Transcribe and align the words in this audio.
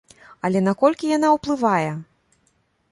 Але 0.47 0.59
наколькі 0.69 1.11
яна 1.17 1.27
ўплывае? 1.37 1.91